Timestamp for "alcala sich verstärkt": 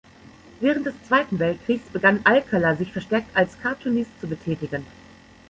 2.23-3.37